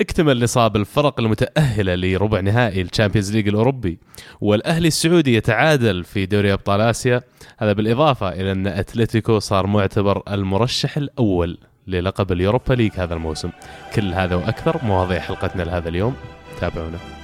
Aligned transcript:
اكتمل 0.00 0.42
نصاب 0.42 0.76
الفرق 0.76 1.20
المتأهلة 1.20 1.94
لربع 1.94 2.40
نهائي 2.40 2.82
ال 2.82 2.87
Champions 2.87 3.32
League 3.32 3.48
الأوروبي 3.48 3.98
والأهلي 4.40 4.88
السعودي 4.88 5.34
يتعادل 5.34 6.04
في 6.04 6.26
دوري 6.26 6.52
أبطال 6.52 6.80
آسيا. 6.80 7.22
هذا 7.58 7.72
بالإضافة 7.72 8.28
إلى 8.28 8.52
أن 8.52 8.66
أتلتيكو 8.66 9.38
صار 9.38 9.66
معتبر 9.66 10.22
المرشح 10.28 10.96
الأول 10.96 11.58
للقب 11.86 12.32
ال 12.32 12.38
Europa 12.38 12.74
League 12.74 12.92
هذا 12.96 13.14
الموسم. 13.14 13.50
كل 13.94 14.14
هذا 14.14 14.34
وأكثر 14.34 14.84
مواضيع 14.84 15.20
حلقتنا 15.20 15.62
لهذا 15.62 15.88
اليوم. 15.88 16.14
تابعونا. 16.60 17.19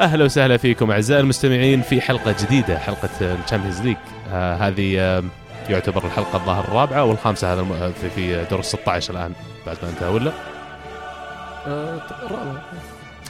أهلا 0.00 0.24
وسهلا 0.24 0.56
فيكم 0.56 0.90
أعزائي 0.90 1.20
المستمعين 1.20 1.82
في 1.82 2.00
حلقة 2.00 2.34
جديدة 2.42 2.78
حلقة 2.78 3.08
ال 3.20 3.26
Champions 3.26 3.80
League 3.80 3.96
آه 4.32 4.54
هذه 4.56 5.00
آه 5.00 5.22
يعتبر 5.70 6.06
الحلقة 6.06 6.36
الظاهر 6.36 6.64
الرابعة 6.64 7.04
والخامسة 7.04 7.52
هذا 7.52 7.60
الم... 7.60 7.92
في, 8.00 8.10
في 8.10 8.44
دور 8.50 8.58
ال 8.58 8.64
16 8.64 9.14
الآن 9.14 9.32
بعد 9.66 9.76
ما 9.82 9.88
انتهى 9.88 10.08
ولا؟ 10.08 10.32
آه، 11.66 12.00
الرابعة. 12.26 12.62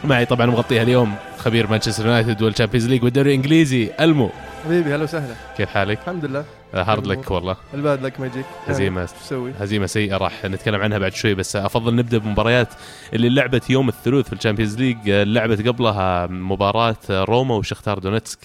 معي 0.04 0.24
طبعا 0.24 0.46
مغطيها 0.46 0.82
اليوم 0.82 1.14
خبير 1.38 1.66
مانشستر 1.70 2.06
يونايتد 2.06 2.42
وال 2.42 2.51
Champions 2.51 2.88
League 2.88 3.04
والدوري 3.04 3.30
الإنجليزي 3.30 3.90
ألمو 4.00 4.30
حبيبي 4.64 4.94
هلا 4.94 5.02
وسهلا 5.02 5.34
كيف 5.56 5.68
حالك؟ 5.68 5.98
الحمد 5.98 6.24
لله 6.24 6.44
آه، 6.74 6.82
hard 6.82 7.06
luck 7.06 7.30
والله 7.30 7.56
ال 7.74 7.81
bad 7.81 8.02
luck 8.02 8.20
ما 8.20 8.26
يجيك 8.26 8.44
هزيمة. 8.66 9.02
إيش 9.02 9.12
تسوي؟ 9.12 9.52
هزيمة 9.60 9.86
سيئة 9.86 10.16
راح 10.16 10.44
نتكلم 10.44 10.82
عنها 10.82 10.98
بعد 10.98 11.12
شوي 11.12 11.34
بس 11.34 11.56
أفضل 11.56 11.96
نبدأ 11.96 12.18
بمباريات 12.18 12.68
اللي 13.12 13.28
لعبت 13.28 13.70
يوم 13.70 13.88
الثلاث 13.88 14.26
في 14.26 14.32
ال 14.32 14.37
Champions 14.37 14.78
League 14.78 15.10
آه، 15.10 15.24
لعبت 15.24 15.68
قبلها 15.68 16.26
مباراة 16.26 16.96
روما 17.10 17.54
وشختار 17.54 17.98
دونتسك 17.98 18.38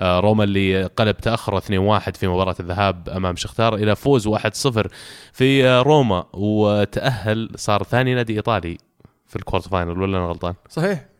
آه، 0.00 0.20
روما 0.20 0.44
اللي 0.44 0.84
قلب 0.84 1.16
تاخر 1.16 1.60
2-1 1.60 1.62
في 2.16 2.28
مباراة 2.28 2.56
الذهاب 2.60 3.08
أمام 3.08 3.36
شختار 3.36 3.74
إلى 3.74 3.96
فوز 3.96 4.28
1-0 4.28 4.86
في 5.32 5.78
روما 5.80 6.24
وتأهل 6.32 7.50
صار 7.56 7.82
ثاني 7.82 8.14
نادي 8.14 8.36
إيطالي 8.36 8.78
في 9.26 9.36
ال 9.36 9.40
quarter 9.40 9.70
final 9.70 10.02
ولا 10.02 10.18
أنا 10.18 10.26
غلطان؟ 10.26 10.54
صحيح 10.68 11.13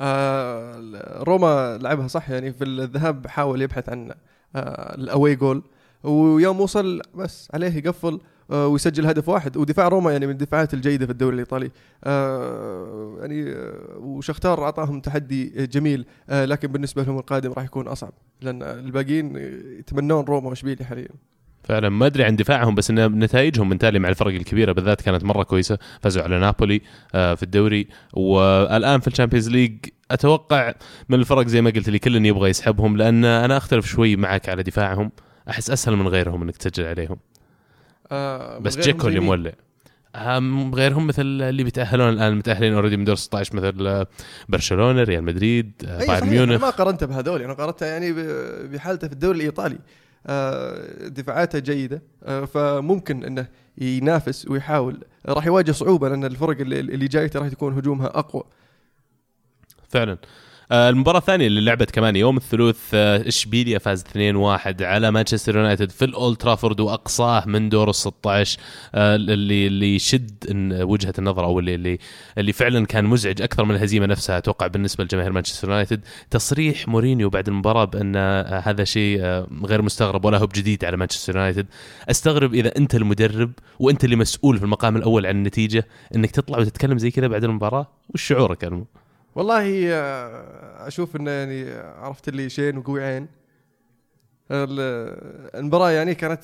آه 0.00 1.22
روما 1.22 1.78
لعبها 1.82 2.08
صح؟ 2.08 2.30
يعني 2.30 2.52
في 2.52 2.64
الذهاب 2.64 3.26
حاول 3.26 3.62
يبحث 3.62 3.88
عن 3.88 4.12
آه 4.56 4.94
ال 4.94 5.34
away 5.36 5.49
goal 5.49 5.62
ويوم 6.04 6.60
وصل 6.60 7.02
بس 7.14 7.48
عليه 7.54 7.76
يقفل 7.76 8.20
آه 8.50 8.66
ويسجل 8.66 9.06
هدف 9.06 9.28
واحد. 9.28 9.56
ودفاع 9.56 9.88
روما 9.88 10.12
يعني 10.12 10.26
من 10.26 10.32
الدفاعات 10.32 10.74
الجيدة 10.74 11.06
في 11.06 11.12
الدوري 11.12 11.34
الإيطالي. 11.34 11.70
آه 12.04 13.16
يعني 13.20 13.54
وشختار 13.96 14.64
أعطاهم 14.64 15.00
تحدي 15.00 15.66
جميل 15.66 16.06
لكن 16.30 16.68
بالنسبة 16.72 17.02
لهم 17.02 17.18
القادم 17.18 17.52
راح 17.52 17.64
يكون 17.64 17.88
أصعب 17.88 18.12
لأن 18.40 18.62
الباقيين 18.62 19.36
يتمنون 19.78 20.24
روما 20.24 20.48
واشبيليا 20.48 20.84
حاليا. 20.86 21.08
فعلا 21.64 21.88
ما 21.88 22.06
أدري 22.06 22.24
عن 22.24 22.36
دفاعهم 22.36 22.74
بس 22.74 22.90
إن 22.90 23.18
نتائجهم 23.18 23.68
من 23.68 23.78
تالي 23.78 23.98
مع 23.98 24.08
الفرق 24.08 24.34
الكبيرة 24.34 24.72
بالذات 24.72 25.00
كانت 25.02 25.24
مرة 25.24 25.42
كويسة. 25.42 25.78
فازوا 26.00 26.22
على 26.22 26.38
نابولي 26.38 26.80
آه، 27.14 27.34
في 27.34 27.42
الدوري. 27.42 27.88
والآن 28.12 29.00
في 29.00 29.08
ال 29.08 29.12
Champions 29.12 29.48
League 29.48 29.76
أتوقع 30.10 30.74
من 31.08 31.18
الفرق 31.18 31.46
زي 31.46 31.60
ما 31.62 31.70
قلت 31.70 31.88
لي 31.88 31.98
كل 31.98 32.26
يبغى 32.26 32.50
يسحبهم 32.50 32.96
لأن 32.96 33.24
أنا 33.24 33.56
أختلف 33.56 33.86
شوي 33.86 34.16
معك 34.16 34.48
على 34.48 34.62
دفاعهم. 34.62 35.12
أحس 35.50 35.70
أسهل 35.70 35.96
من 35.96 36.08
غيرهم 36.08 36.42
إنك 36.42 36.56
تسجل 36.56 36.84
عليهم. 36.84 37.16
آه 38.12 38.58
بس 38.58 38.78
جيكو 38.78 39.08
اللي؟ 39.08 39.20
مولع. 39.20 39.52
آم، 40.16 40.74
غيرهم 40.74 41.06
مثل 41.06 41.22
اللي 41.22 41.64
بيتأهلون 41.64 42.08
الآن 42.08 42.36
متأهلين 42.36 42.74
أوريدي 42.74 42.96
من 42.96 43.04
دور 43.04 43.14
16 43.16 43.56
مثل 43.56 43.86
آه، 43.86 44.06
برشلونة 44.48 45.02
ريال 45.02 45.24
مدريد 45.24 45.72
آه، 45.86 46.06
بايرن 46.06 46.28
ميونخ. 46.28 46.60
ما 46.62 46.70
قارنته 46.70 47.06
بهذول 47.06 47.42
أنا 47.42 47.52
قارنته 47.52 47.86
يعني 47.86 48.12
بحالته 48.68 49.06
في 49.08 49.12
الدوري 49.12 49.36
الإيطالي. 49.38 49.74
آه، 49.74 49.78
دفاعاته 51.08 51.58
جيدة. 51.58 52.02
آه، 52.22 52.44
فممكن 52.44 53.24
إنه 53.24 53.48
ينافس 53.78 54.48
ويحاول. 54.48 55.04
راح 55.26 55.46
يواجه 55.46 55.72
صعوبة 55.72 56.08
لأن 56.08 56.24
الفرق 56.24 56.60
اللي, 56.60 57.08
جايته 57.08 57.40
راح 57.40 57.48
تكون 57.48 57.74
هجومها 57.78 58.06
أقوى. 58.06 58.42
فعلا. 59.88 60.12
آه، 60.12 60.18
المباراة 60.72 61.18
الثانية 61.18 61.46
اللي 61.46 61.60
لعبت 61.60 61.90
كمان 61.90 62.16
يوم 62.16 62.36
الثلاث 62.36 62.76
آه، 62.94 63.28
إشبيليا 63.28 63.78
فاز 63.78 64.04
2-1 64.04 64.82
على 64.82 65.10
مانشستر 65.10 65.56
يونايتد 65.56 65.90
في 65.90 66.04
الأولد 66.04 66.36
ترافورد 66.36 66.80
وأقصاه 66.80 67.46
من 67.46 67.68
دور 67.68 67.88
ال 67.88 67.94
16 67.94 68.58
آه، 68.94 69.16
اللي 69.16 69.66
اللي 69.66 69.94
يشد 69.94 70.30
وجهة 70.82 71.14
النظر 71.18 71.44
أو 71.44 71.58
اللي 71.58 71.74
اللي 71.74 71.98
اللي 72.38 72.52
فعلا 72.52 72.86
كان 72.86 73.04
مزعج 73.04 73.42
أكثر 73.42 73.64
من 73.64 73.74
الهزيمة 73.74 74.06
نفسها 74.06 74.38
أتوقع 74.38 74.66
بالنسبة 74.66 75.04
لجماهير 75.04 75.32
مانشستر 75.32 75.68
يونايتد. 75.68 76.00
تصريح 76.30 76.88
مورينيو 76.88 77.30
بعد 77.30 77.48
المباراة 77.48 77.84
بأن 77.84 78.16
آه، 78.16 78.58
هذا 78.64 78.84
شيء 78.84 79.18
آه، 79.22 79.46
غير 79.64 79.82
مستغرب 79.82 80.24
ولا 80.24 80.38
هو 80.38 80.46
بجديد 80.46 80.84
على 80.84 80.96
مانشستر 80.96 81.36
يونايتد. 81.36 81.66
أستغرب 82.10 82.54
إذا 82.54 82.76
أنت 82.76 82.94
المدرب 82.94 83.52
وأنت 83.78 84.04
اللي 84.04 84.16
مسؤول 84.16 84.58
في 84.58 84.64
المقام 84.64 84.96
الأول 84.96 85.26
عن 85.26 85.36
النتيجة 85.36 85.86
إنك 86.16 86.30
تطلع 86.30 86.58
وتتكلم 86.58 86.98
زي 86.98 87.10
كذا 87.10 87.26
بعد 87.26 87.44
المباراة؟ 87.44 87.86
وش 88.14 88.22
شعورك؟ 88.22 88.64
والله 89.34 89.92
آه، 89.94 90.86
أشوف 90.88 91.16
إنه 91.16 91.30
يعني 91.30 91.70
عرفت 91.78 92.28
اللي 92.28 92.48
شين 92.48 92.78
وقوي 92.78 93.04
عين. 93.04 93.28
ال- 94.50 95.56
المباراة 95.58 95.90
يعني 95.90 96.14
كانت 96.14 96.42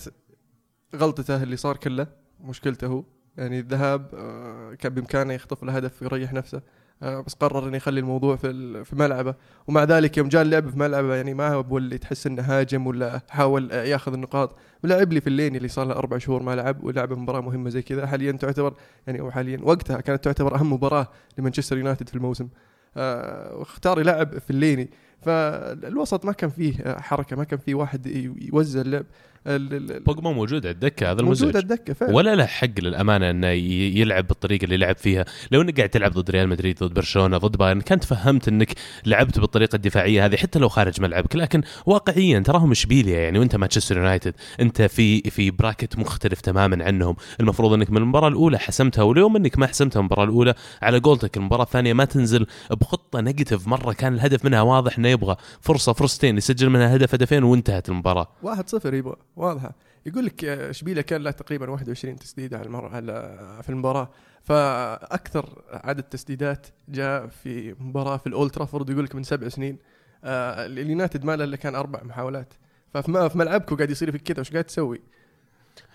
غلطته 0.96 1.42
اللي 1.42 1.56
صار 1.56 1.76
كله 1.76 2.06
مشكلته 2.40 2.86
هو. 2.86 3.04
يعني 3.36 3.58
الذهاب 3.60 4.14
آه، 4.14 4.74
كان 4.74 4.94
بإمكانه 4.94 5.32
يخطف 5.34 5.64
له 5.64 5.76
هدف 5.76 6.02
ويريح 6.02 6.32
نفسه 6.32 6.62
آه، 7.02 7.20
بس 7.20 7.34
قرر 7.34 7.68
إنه 7.68 7.76
يخلي 7.76 8.00
الموضوع 8.00 8.36
في 8.36 8.84
في 8.84 8.96
ملعبه. 8.96 9.34
ومع 9.66 9.84
ذلك 9.84 10.18
يوم 10.18 10.28
جاء 10.28 10.42
اللعب 10.42 10.70
في 10.70 10.78
ملعبه 10.78 11.14
يعني 11.14 11.34
ما 11.34 11.48
هو 11.54 11.78
اللي 11.78 11.98
تحس 11.98 12.26
إنه 12.26 12.42
هاجم 12.42 12.86
ولا 12.86 13.20
حاول 13.30 13.72
آه، 13.72 13.82
ياخذ 13.84 14.12
النقاط. 14.12 14.56
ولعب 14.84 15.12
لي 15.12 15.20
في 15.20 15.26
الليني 15.26 15.56
اللي 15.56 15.68
صار 15.68 15.86
له 15.86 15.94
أربع 15.94 16.18
شهور 16.18 16.42
ما 16.42 16.56
لعب 16.56 16.84
ولعب 16.84 17.12
مباراة 17.12 17.40
مهمة 17.40 17.70
زي 17.70 17.82
كذا. 17.82 18.06
حاليا 18.06 18.32
تعتبر 18.32 18.74
يعني 19.06 19.20
أو 19.20 19.30
حاليا 19.30 19.58
وقتها 19.62 20.00
كانت 20.00 20.24
تعتبر 20.24 20.54
أهم 20.54 20.72
مباراة 20.72 21.08
لمانشستر 21.38 21.78
يونايتد 21.78 22.08
في 22.08 22.14
الموسم. 22.14 22.44
آه، 22.44 22.75
واختار 22.96 24.00
يلعب 24.00 24.38
في 24.38 24.50
الليني 24.50 24.88
فالوسط 25.22 26.24
ما 26.24 26.32
كان 26.32 26.50
فيه 26.50 26.98
حركة 26.98 27.36
ما 27.36 27.44
كان 27.44 27.58
فيه 27.58 27.74
واحد 27.74 28.06
يوزع 28.52 28.80
اللعب. 28.80 29.04
ال- 29.46 29.74
ال- 29.74 29.92
ال- 29.92 30.02
بوجبا 30.02 30.30
موجود 30.30 30.66
على 30.66 30.74
الدكة 30.74 31.12
هذا 31.12 31.22
موجود 31.22 31.42
المزعج 31.42 31.56
على 31.56 31.62
الدكه 31.62 31.92
فعلا. 31.92 32.14
ولا 32.14 32.34
له 32.34 32.46
حق 32.46 32.80
للأمانة 32.80 33.30
إنه 33.30 33.46
يلعب 33.98 34.26
بالطريقة 34.26 34.64
اللي 34.64 34.76
لعب 34.76 34.96
فيها، 34.96 35.24
لو 35.50 35.60
إنك 35.60 35.76
قاعد 35.76 35.88
تلعب 35.88 36.12
ضد 36.12 36.30
ريال 36.30 36.48
مدريد 36.48 36.78
ضد 36.84 36.94
برشلونة 36.94 37.38
ضد 37.38 37.56
بايرن 37.56 37.80
كنت 37.80 38.04
فهمت 38.04 38.48
إنك 38.48 38.72
لعبت 39.06 39.38
بالطريقة 39.38 39.76
الدفاعية 39.76 40.26
هذه 40.26 40.36
حتى 40.36 40.58
لو 40.58 40.68
خارج 40.68 41.00
ملعبك، 41.00 41.36
لكن 41.36 41.62
واقعيا 41.86 42.38
تراهم 42.38 42.70
إشبيليا 42.70 43.20
يعني 43.20 43.38
وأنت 43.38 43.56
مانشستر 43.56 43.96
يونايتد، 43.96 44.34
أنت 44.60 44.82
في 44.82 45.20
في 45.20 45.50
bracket 45.50 45.98
مختلف 45.98 46.40
تماما 46.40 46.84
عنهم، 46.84 47.16
المفروض 47.40 47.72
إنك 47.72 47.90
من 47.90 47.96
المباراة 47.96 48.28
الأولى 48.28 48.58
حسمتها 48.58 49.02
ولو 49.02 49.36
إنك 49.36 49.58
ما 49.58 49.66
حسمتها 49.66 50.00
المباراة 50.00 50.24
الأولى 50.24 50.54
على 50.82 50.98
قولتك 50.98 51.36
المباراة 51.36 51.62
الثانية 51.64 51.92
ما 51.92 52.04
تنزل 52.04 52.46
بخطة 52.70 53.20
negative 53.20 53.68
مرة 53.68 53.92
كان 53.92 54.14
الهدف 54.14 54.44
منها 54.44 54.62
واضح 54.62 54.98
إنه 55.06 55.12
يبغى 55.12 55.36
فرصة 55.60 55.92
فرصتين 55.92 56.36
يسجل 56.36 56.70
منها 56.70 56.96
هدف 56.96 57.14
هدفين 57.14 57.44
وانتهت 57.44 57.88
المباراة. 57.88 58.28
واحد 58.42 58.68
صفر 58.68 58.94
يبغى 58.94 59.16
واضحة. 59.36 59.74
يقول 60.06 60.26
لك 60.26 60.44
اشبيليا 60.44 61.02
كان 61.02 61.22
له 61.22 61.30
تقريبا 61.30 61.70
21 61.70 62.16
تسديدة 62.16 62.58
على 62.58 62.66
المر... 62.66 62.94
على 62.94 63.38
في 63.62 63.68
المباراة. 63.68 64.10
فأكثر 64.42 65.62
عدد 65.70 66.02
تسديدات 66.02 66.66
جاء 66.88 67.26
في 67.26 67.74
مباراة 67.80 68.16
في 68.16 68.26
الأولد 68.26 68.50
ترافورد 68.50 68.90
يقول 68.90 69.04
لك 69.04 69.14
من 69.14 69.22
سبع 69.22 69.48
سنين. 69.48 69.78
آه 70.24 70.66
اليونايتد 70.66 71.24
ما 71.24 71.36
له 71.36 71.44
إلا 71.44 71.56
كان 71.56 71.74
أربع 71.74 72.02
محاولات. 72.02 72.54
ففي 72.94 73.30
ملعبكم 73.34 73.76
قاعد 73.76 73.90
يصير 73.90 74.12
فيك 74.12 74.22
كذا 74.22 74.40
وش 74.40 74.50
قاعد 74.50 74.64
تسوي؟ 74.64 75.00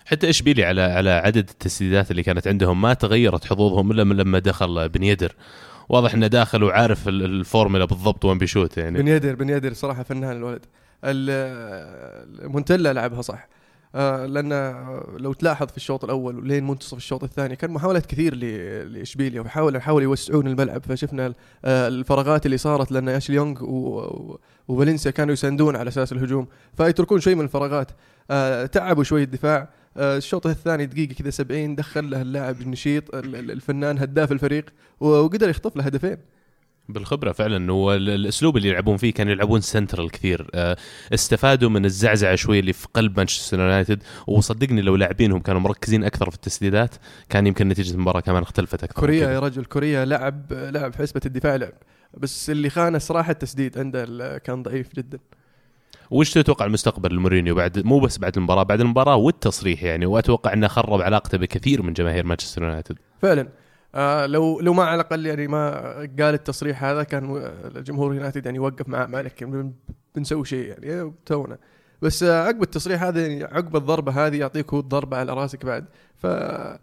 حتى 0.06 0.30
اشبيلي 0.30 0.64
على 0.64 0.82
على 0.82 1.10
عدد 1.10 1.48
التسديدات 1.48 2.10
اللي 2.10 2.22
كانت 2.22 2.48
عندهم؟ 2.48 2.80
ما 2.80 2.94
تغيرت 2.94 3.44
حظوظهم 3.44 3.90
إلا 3.90 4.02
لما 4.02 4.38
دخل 4.38 4.88
بن 4.88 5.02
يدر. 5.02 5.34
واضح 5.92 6.14
إنه 6.14 6.26
داخل 6.26 6.62
وعارف 6.62 7.08
ال- 7.08 7.24
الفورمولا 7.24 7.84
بالضبط 7.84 8.24
وين 8.24 8.38
بي 8.38 8.49
shoot 8.49 8.76
يعني. 8.78 8.98
بن 9.02 9.08
يدر 9.08 9.34
بن 9.34 9.50
يدر 9.50 9.72
صراحة 9.72 10.02
فنان 10.02 10.36
الولد. 10.36 10.66
ال- 11.04 12.48
مونتيلا 12.52 12.92
لعبها 12.92 13.22
صح. 13.22 13.48
آه، 13.94 14.26
لأن 14.26 14.52
لو 15.18 15.32
تلاحظ 15.32 15.66
في 15.66 15.76
الشوط 15.76 16.04
الأول 16.04 16.38
ولين 16.38 16.66
منتصف 16.66 16.96
الشوط 16.96 17.24
الثاني 17.24 17.56
كان 17.56 17.70
محاولات 17.70 18.06
كثير 18.06 18.34
لإشبيليا 18.84 19.40
وحاولوا 19.40 19.78
يحاولوا 19.78 20.02
يوسعون 20.02 20.46
الملعب. 20.46 20.82
فشفنا 20.88 21.34
آه، 21.64 21.88
الفراغات 21.88 22.46
اللي 22.46 22.56
صارت 22.56 22.92
لأن 22.92 23.08
اشلي 23.08 23.36
يونغ 23.36 23.58
وفالنسيا 24.68 25.10
كانوا 25.10 25.32
يساندون 25.32 25.76
على 25.76 25.88
أساس 25.88 26.12
الهجوم. 26.12 26.46
فيتركون 26.76 27.20
شوي 27.20 27.34
من 27.34 27.44
الفراغات. 27.44 27.90
آه، 28.30 28.66
تعبوا 28.66 29.04
شوي 29.04 29.22
الدفاع. 29.22 29.68
الشوط 29.96 30.46
الثاني 30.46 30.86
دقيقة 30.86 31.14
كذا 31.14 31.30
70 31.30 31.74
دخل 31.74 32.10
له 32.10 32.22
اللاعب 32.22 32.60
النشيط 32.60 33.14
ال- 33.14 33.36
ال- 33.36 33.50
الفنان 33.50 33.98
هداف 33.98 34.32
الفريق 34.32 34.64
وقدر 35.00 35.48
يخطف 35.48 35.76
له 35.76 35.84
هدفين. 35.84 36.16
بالخبرة 36.88 37.32
فعلا 37.32 37.72
هو 37.72 37.94
ال- 37.94 38.10
الأسلوب 38.10 38.56
اللي 38.56 38.68
يلعبون 38.68 38.96
فيه 38.96 39.12
كانوا 39.12 39.32
يلعبون 39.32 39.60
سنترال 39.60 40.10
كثير. 40.10 40.50
آه، 40.54 40.76
استفادوا 41.14 41.70
من 41.70 41.84
الزعزعة 41.84 42.34
شوي 42.34 42.58
اللي 42.58 42.72
في 42.72 42.86
قلب 42.94 43.16
مانشستر 43.18 43.60
يونايتد 43.60 44.02
وصدقني 44.26 44.80
لو 44.82 44.96
لاعبينهم 44.96 45.40
كانوا 45.40 45.60
مركزين 45.60 46.04
أكثر 46.04 46.30
في 46.30 46.36
التسديدات 46.36 46.94
كان 47.28 47.46
يمكن 47.46 47.68
نتيجة 47.68 47.94
المباراة 47.94 48.20
كمان 48.20 48.42
اختلفت 48.42 48.84
أكثر. 48.84 49.00
كوريا. 49.00 49.30
يا 49.30 49.38
رجل 49.40 49.64
كوريا 49.64 50.04
لعب 50.04 50.52
لعب 50.52 50.94
حسبة 50.94 51.20
الدفاع 51.26 51.56
لعب 51.56 51.72
بس 52.16 52.50
اللي 52.50 52.70
خانه 52.70 52.98
صراحة 52.98 53.30
التسديد 53.30 53.78
عنده 53.78 54.38
كان 54.38 54.62
ضعيف 54.62 54.94
جدا. 54.96 55.18
وش 56.12 56.30
تتوقع 56.32 56.66
المستقبل 56.66 57.14
لمورينيو 57.14 57.54
بعد؟ 57.54 57.84
مو 57.86 58.00
بس 58.00 58.18
بعد 58.18 58.36
المباراة 58.36 58.62
بعد 58.62 58.80
المباراة 58.80 59.16
والتصريح 59.16 59.82
يعني 59.82 60.06
وأتوقع 60.06 60.52
إنه 60.52 60.68
خرب 60.68 61.00
علاقته 61.02 61.38
بكثير 61.38 61.82
من 61.82 61.92
جماهير 61.92 62.26
مانشستر 62.26 62.62
يونايتد. 62.62 62.98
فعلا. 63.22 63.48
آه 63.94 64.26
لو 64.26 64.60
لو 64.60 64.72
ما 64.74 64.84
على 64.84 64.94
الأقل 64.94 65.26
يعني 65.26 65.46
ما 65.48 65.70
قال 66.20 66.34
التصريح 66.34 66.84
هذا 66.84 67.02
كان 67.02 67.52
الجمهور 67.76 68.14
يونايتد 68.14 68.46
يعني 68.46 68.58
وقف 68.58 68.88
معاه 68.88 69.06
ما 69.06 69.18
عليك 69.18 69.44
بن- 69.44 69.72
بنسوي 70.14 70.44
شيء 70.44 70.66
يعني 70.82 71.12
تونا. 71.26 71.58
بس 72.02 72.22
آه 72.22 72.42
عقب 72.46 72.62
التصريح 72.62 73.02
هذا 73.02 73.26
يعني 73.26 73.44
عقب 73.44 73.76
الضربة 73.76 74.26
هذه 74.26 74.36
يعطيك 74.36 74.74
هو 74.74 74.80
الضربة 74.80 75.16
على 75.16 75.32
راسك 75.34 75.64
بعد. 75.66 75.84
ف 76.16 76.26
آه، 76.26 76.78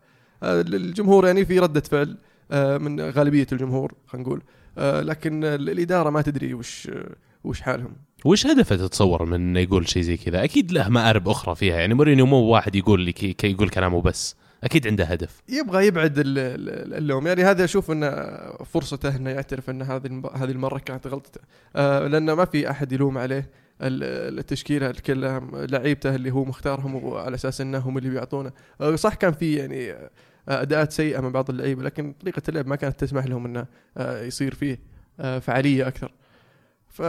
الجمهور 0.61 1.27
يعني 1.27 1.45
في 1.45 1.59
ردة 1.59 1.81
فعل 1.81 2.17
آه 2.51 2.77
من 2.77 3.01
غالبية 3.01 3.47
الجمهور 3.51 3.93
خلينا 4.07 4.27
نقول. 4.27 4.41
آه 4.77 5.01
لكن 5.01 5.43
ال- 5.43 5.69
الإدارة 5.69 6.09
ما 6.09 6.21
تدري 6.21 6.53
وش 6.53 6.91
وش 7.43 7.61
حالهم. 7.61 7.93
وش 8.25 8.47
هدفه 8.47 8.75
تتصور 8.75 9.25
من 9.25 9.33
إنه 9.33 9.59
يقول 9.59 9.89
شيء 9.89 10.03
زي 10.03 10.17
كذا؟ 10.17 10.43
أكيد 10.43 10.71
له 10.71 10.89
مآرب 10.89 11.29
أخرى 11.29 11.55
فيها. 11.55 11.75
يعني 11.79 11.93
مورينيو 11.93 12.25
مو 12.25 12.35
واحد 12.37 12.75
يقول 12.75 13.05
لك 13.05 13.13
كي 13.13 13.51
يقول 13.51 13.69
كلامه 13.69 14.01
بس. 14.01 14.35
أكيد 14.63 14.87
عنده 14.87 15.03
هدف. 15.05 15.41
يبغى 15.49 15.87
يبعد 15.87 16.19
ال- 16.19 16.37
ال- 16.39 16.93
اللوم. 16.93 17.27
يعني 17.27 17.43
هذا 17.43 17.63
أشوف 17.63 17.91
انه 17.91 18.09
فرصته 18.65 19.15
إنه 19.15 19.29
يعترف 19.29 19.69
إن 19.69 19.81
هذه 19.81 20.21
هذه 20.35 20.51
المرة 20.51 20.77
كانت 20.79 21.07
غلطته. 21.07 21.41
آه 21.75 22.07
لأنه 22.07 22.35
ما 22.35 22.45
في 22.45 22.69
أحد 22.71 22.91
يلوم 22.91 23.17
عليه 23.17 23.49
ال- 23.81 24.39
التشكيلة 24.39 24.91
كلها 24.91 25.39
لعيبته 25.53 26.15
اللي 26.15 26.31
هو 26.31 26.45
مختارهم 26.45 26.95
وعلى 26.95 27.35
أساس 27.35 27.61
انهم 27.61 27.97
اللي 27.97 28.09
بيعطونه. 28.09 28.51
آه 28.81 28.95
صح 28.95 29.13
كان 29.13 29.33
في 29.33 29.55
يعني 29.55 29.91
آه، 29.91 30.09
أداءات 30.47 30.91
سيئة 30.91 31.19
من 31.19 31.31
بعض 31.31 31.49
اللعيبة 31.49 31.83
لكن 31.83 32.13
طريقة 32.21 32.41
اللعب 32.49 32.67
ما 32.67 32.75
كانت 32.75 32.99
تسمح 32.99 33.25
لهم 33.25 33.45
إنه 33.45 33.65
آه، 33.97 34.23
يصير 34.23 34.53
فيه 34.55 34.79
فعالية 35.39 35.87
أكثر. 35.87 36.11
ف 36.87 37.01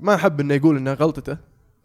ما 0.00 0.16
حب 0.16 0.40
إنه 0.40 0.54
يقول 0.54 0.76
إنها 0.76 0.94
غلطته. 0.94 1.36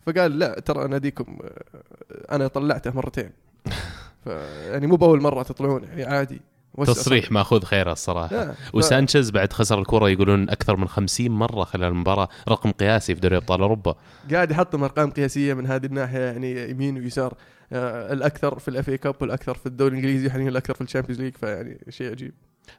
فقال 0.08 0.40
لا 0.40 0.60
ترى 0.60 0.88
ناديكم 0.88 1.38
آه، 1.44 2.36
أنا 2.36 2.48
طلعته 2.48 2.92
مرتين. 2.92 3.30
يعني 4.72 4.88
مو 4.88 4.96
بأول 4.96 5.22
مرة 5.22 5.44
تطلعون 5.44 5.84
يعني 5.84 6.04
عادي. 6.04 6.42
تصريح 6.86 7.31
ماخذ 7.31 7.63
خيره 7.63 7.92
الصراحة. 7.92 8.52
ف- 8.52 8.75
وسانشيز 8.75 9.30
بعد 9.30 9.54
خسر 9.54 9.80
الكرة 9.80 10.10
يقولون 10.10 10.50
أكثر 10.50 10.75
من 10.75 10.88
50 10.88 11.31
مرة 11.31 11.63
خلال 11.63 11.88
المباراة 11.88 12.30
رقم 12.50 12.72
قياسي 12.72 13.16
في 13.16 13.22
دوري 13.22 13.38
أبطال 13.38 13.62
أوروبا. 13.62 13.96
قاعد 14.31 14.52
يحطم 14.52 14.84
أرقام 14.84 15.10
قياسية 15.12 15.54
من 15.54 15.66
هذه 15.68 15.86
الناحية 15.86 16.19
يعني 16.19 16.69
يمين 16.69 16.98
ويسار. 16.98 17.34
آه 17.74 18.14
الأكثر 18.14 18.60
في 18.60 18.68
ال 18.68 18.89
FA 18.89 18.98
Cup 18.98 19.16
والأكثر 19.22 19.54
في 19.54 19.66
الدوري 19.66 19.92
الإنجليزي 19.92 20.30
حاليا 20.30 20.50
الأكثر 20.50 20.74
في 20.74 20.81
ال 20.81 20.86
Champions 20.86 21.22
League 21.22 21.33
فيعني 21.38 21.80
شيء 21.90 22.12
عجيب. 22.12 22.34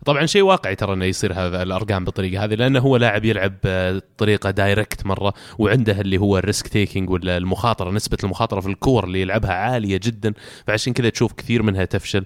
طبعا 0.05 0.26
شيء 0.26 0.43
واقعي 0.43 0.75
ترى 0.75 0.93
إنه 0.93 1.05
يصير 1.05 1.32
هذا 1.32 1.62
الأرقام 1.62 2.05
بالطريقة 2.05 2.44
هذه 2.44 2.55
لأنه 2.55 2.79
هو 2.81 2.96
لاعب 2.96 3.25
يلعب 3.25 3.55
بطريقه 3.64 4.50
direct 4.50 5.06
مرة 5.06 5.34
وعنده 5.58 6.00
اللي 6.00 6.19
هو 6.19 6.38
ال 6.38 6.44
risk 6.44 6.69
taking 6.69 7.10
ولا 7.11 7.37
المخاطرة 7.37 7.90
نسبة 7.90 8.19
المخاطرة 8.25 8.61
في 8.61 8.69
الكور 8.69 9.05
اللي 9.05 9.20
يلعبها 9.20 9.52
عالية 9.52 10.00
جدا 10.02 10.34
فعشان 10.67 10.93
كذا 10.93 11.08
تشوف 11.08 11.32
كثير 11.32 11.62
منها 11.62 11.84
تفشل. 11.84 12.25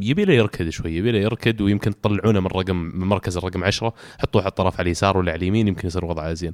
يبي 0.00 0.24
له 0.24 0.34
يركض 0.34 0.68
شوي 0.68 0.96
يبي 0.96 1.12
له 1.12 1.18
يركض 1.18 1.60
ويمكن 1.60 2.00
تطلعونه 2.00 2.40
من 2.40 2.46
رقم 2.46 2.76
من 2.76 3.06
مركز 3.06 3.36
الرقم 3.36 3.64
10 3.64 3.94
حطوه 4.18 4.42
على 4.42 4.48
الطرف 4.48 4.74
على 4.74 4.86
اليسار 4.86 5.18
ولا 5.18 5.32
على 5.32 5.38
اليمين 5.38 5.68
يمكن 5.68 5.88
يصير 5.88 6.04
وضعه 6.04 6.32
ازين 6.32 6.52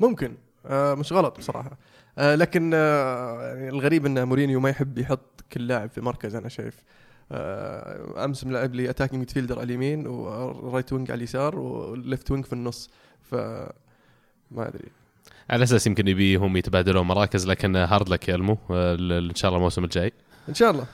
ممكن. 0.00 0.34
آه 0.66 0.94
مش 0.94 1.12
غلط 1.12 1.38
بصراحة. 1.38 1.78
آه 2.18 2.34
لكن 2.34 2.70
آه 2.74 3.54
يعني 3.54 3.68
الغريب 3.68 4.06
إن 4.06 4.28
مورينيو 4.28 4.60
ما 4.60 4.70
يحب 4.70 4.98
يحط 4.98 5.44
كل 5.52 5.66
لاعب 5.66 5.90
في 5.90 6.00
مركز 6.00 6.34
أنا 6.34 6.48
شايف. 6.48 6.74
آه 6.76 7.11
أمس 8.24 8.44
ملعب 8.44 8.74
لي 8.74 8.90
attacking 8.90 9.20
midfielder 9.20 9.58
على 9.58 9.64
اليمين 9.64 10.06
و 10.06 10.20
right 10.20 10.92
wing 10.92 11.10
على 11.10 11.18
اليسار 11.18 11.58
و 11.58 11.72
left 11.72 12.30
wing 12.30 12.44
في 12.44 12.52
النص. 12.52 12.90
ف 13.22 13.34
ما 14.50 14.68
أدري. 14.68 14.88
على 15.50 15.62
أساس 15.62 15.86
يمكن 15.86 16.08
يبيهم 16.08 16.56
يتبادلون 16.56 17.06
مراكز 17.06 17.46
لكن 17.46 17.76
hard 17.76 18.08
luck 18.08 18.28
يا 18.28 18.34
المو 18.34 18.58
أه، 18.70 18.94
إن 18.94 19.34
شاء 19.34 19.48
الله 19.48 19.58
الموسم 19.58 19.84
الجاي. 19.84 20.12
إن 20.48 20.54
شاء 20.54 20.70
الله. 20.70 20.86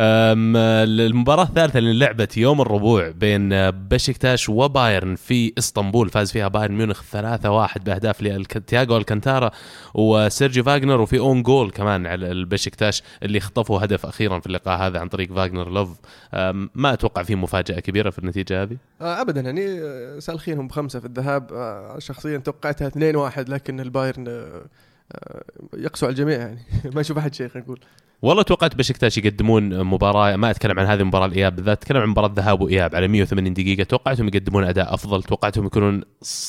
المباراة 0.00 1.42
الثالثة 1.42 1.78
اللي 1.78 1.98
لعبت 1.98 2.36
يوم 2.36 2.60
الربوع 2.60 3.10
بين 3.10 3.70
بشكتاش 3.70 4.48
وبايرن 4.48 5.14
في 5.14 5.52
إسطنبول 5.58 6.08
فاز 6.08 6.32
فيها 6.32 6.48
بايرن 6.48 6.74
ميونخ 6.74 7.02
3-1 7.02 7.82
بأهداف 7.82 8.22
لتياغو 8.22 8.96
ألكانتارا 8.96 9.50
وسيرجيو 9.94 10.64
فاغنر 10.64 11.00
وفي 11.00 11.18
أون 11.18 11.42
جول 11.42 11.70
كمان 11.70 12.06
على 12.06 12.30
البشكتاش 12.30 13.02
اللي 13.22 13.40
خطفوا 13.40 13.84
هدف 13.84 14.06
أخيرا 14.06 14.40
في 14.40 14.46
اللقاء 14.46 14.78
هذا 14.78 14.98
عن 14.98 15.08
طريق 15.08 15.32
فاغنر 15.32 15.70
لوف. 15.70 15.98
ما 16.74 16.92
أتوقع 16.92 17.22
في 17.22 17.34
مفاجأة 17.34 17.80
كبيرة 17.80 18.10
في 18.10 18.18
النتيجة 18.18 18.62
هذه؟ 18.62 18.76
آه 19.00 19.20
ابدا 19.20 19.40
يعني 19.40 19.80
آه، 19.80 20.18
سالخينهم 20.18 20.68
بخمسة 20.68 21.00
في 21.00 21.06
الذهاب. 21.06 21.52
آه 21.52 21.98
شخصيا 21.98 22.38
توقعتها 22.38 22.86
2 22.86 23.16
1 23.16 23.48
لكن 23.48 23.80
البايرن 23.80 24.48
يقسو 25.74 26.06
على 26.06 26.12
الجميع 26.12 26.38
يعني. 26.38 26.58
ما 26.94 27.00
يشوف 27.00 27.18
أحد 27.18 27.34
شيء 27.34 27.48
خلينا 27.48 27.66
نقول. 27.66 27.80
والله 28.22 28.42
توقعت 28.42 28.74
بشكتاش 28.76 29.18
يقدمون 29.18 29.84
مباراة 29.84 30.36
ما 30.36 30.50
أتكلم 30.50 30.78
عن 30.78 30.86
هذه 30.86 31.00
المباراة 31.00 31.26
الإياب 31.26 31.56
بالذات 31.56 31.82
أتكلم 31.82 32.00
عن 32.00 32.08
مباراة 32.08 32.32
ذهاب 32.36 32.60
وإياب 32.60 32.94
على 32.94 33.08
180 33.08 33.54
دقيقة. 33.54 33.82
توقعتهم 33.84 34.28
يقدمون 34.28 34.64
أداء 34.64 34.94
أفضل 34.94 35.22
توقعتهم 35.22 35.66
يكونون. 35.66 36.02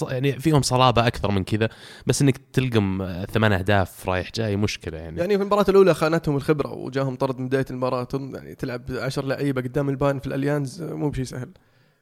يعني 0.10 0.40
فيهم 0.40 0.62
صلابة 0.62 1.08
أكثر 1.08 1.32
من 1.32 1.44
كذا 1.44 1.70
بس 2.08 2.22
إنك 2.22 2.38
تلقم 2.54 3.08
ثمان 3.32 3.52
أهداف 3.52 4.10
رايح 4.10 4.32
جاي 4.36 4.56
مشكلة 4.58 4.98
يعني, 4.98 5.20
يعني 5.20 5.38
في 5.38 5.42
المباراة 5.44 5.66
الأولى 5.70 5.94
خانتهم 5.94 6.36
الخبرة 6.36 6.74
وجاهم 6.74 7.16
طرد 7.16 7.40
من 7.40 7.48
بداية 7.48 7.66
المباراة 7.72 8.04
تم- 8.04 8.36
يعني 8.36 8.56
تلعب 8.56 8.82
10 8.92 9.26
لعيبة 9.26 9.62
قدام 9.62 9.90
البايرن 9.90 10.20
في 10.20 10.28
الأليانز 10.28 10.82
آه، 10.82 10.94
مو 10.94 11.10
بشيء 11.10 11.26
سهل. 11.26 11.50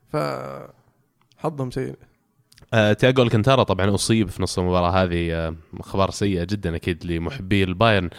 ف 0.08 0.18
حظهم 1.38 1.72
سيء. 1.72 1.96
آه 2.74 2.94
تياغو 2.94 3.24
الكنتارا 3.24 3.64
طبعا 3.64 3.96
أصيب 3.96 4.30
في 4.30 4.44
نص 4.44 4.60
المباراة 4.60 5.04
هذه 5.04 5.34
آه 5.34 5.56
أخبار 5.80 6.12
سيئه 6.12 6.44
جدا 6.44 6.76
أكيد 6.76 7.06
لمحبي 7.06 7.64
البايرن 7.64 8.10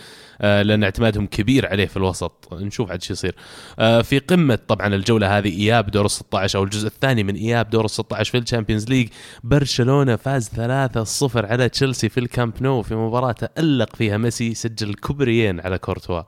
آه 0.40 0.62
لأن 0.62 0.82
اعتمادهم 0.84 1.26
كبير 1.26 1.66
عليه 1.66 1.86
في 1.86 1.96
الوسط. 1.96 2.48
نشوف 2.52 2.90
عاد 2.90 3.02
شو 3.02 3.12
يصير. 3.12 3.34
آه 3.78 4.02
في 4.02 4.18
قمة 4.18 4.58
طبعا 4.68 4.94
الجولة 4.94 5.38
هذه 5.38 5.48
إياب 5.60 5.90
دور 5.90 6.04
ال 6.04 6.10
16 6.10 6.58
أو 6.58 6.64
الجزء 6.64 6.86
الثاني 6.86 7.22
من 7.24 7.34
إياب 7.34 7.70
دور 7.70 7.84
ال 7.84 7.90
16 7.90 8.30
في 8.32 8.38
ال 8.38 8.43
Champions 8.43 8.88
League. 8.88 9.08
برشلونة 9.44 10.16
فاز 10.16 10.48
3-0 10.48 11.36
على 11.36 11.68
تشيلسي 11.68 12.08
في 12.08 12.20
الكامب 12.20 12.52
نو 12.62 12.82
في 12.82 12.94
مباراة 12.94 13.32
تألق 13.32 13.96
فيها 13.96 14.16
ميسي 14.16 14.54
سجل 14.54 14.94
كوبريين 14.94 15.60
على 15.60 15.78
كورتوا. 15.78 16.22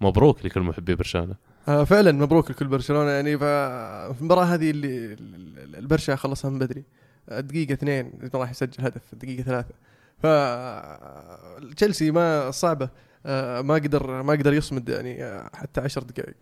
مبروك 0.00 0.44
لكل 0.46 0.60
محبي 0.60 0.94
برشلونة. 0.94 1.34
آه 1.68 1.84
فعلا 1.84 2.12
مبروك 2.12 2.50
لكل 2.50 2.66
برشلونة 2.66 3.10
يعني 3.10 3.38
ف- 3.38 3.42
في 4.14 4.20
المباراة 4.20 4.44
هذه 4.44 4.70
اللي 4.70 4.96
ال- 5.12 5.76
البرشا 5.76 6.16
خلصها 6.16 6.50
من 6.50 6.58
بدري. 6.58 6.84
دقيقة 7.30 7.72
اثنين 7.72 8.12
راح 8.34 8.50
يسجل 8.50 8.84
هدف 8.84 9.02
دقيقة 9.14 9.42
ثلاثة. 9.42 9.74
ف 10.22 10.26
تشيلسي 11.76 12.10
ما 12.10 12.50
صعبة 12.50 12.88
آه، 13.26 13.60
ما 13.60 13.74
قدر 13.74 14.22
ما 14.22 14.32
قدر 14.32 14.52
يصمد 14.52 14.88
يعني 14.88 15.24
آه، 15.24 15.50
حتى 15.54 15.80
عشر 15.80 16.02
دقائق. 16.02 16.36